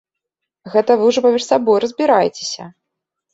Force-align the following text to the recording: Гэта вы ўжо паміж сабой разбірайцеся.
Гэта 0.75 0.95
вы 1.01 1.09
ўжо 1.09 1.19
паміж 1.25 1.43
сабой 1.51 1.77
разбірайцеся. 1.85 2.63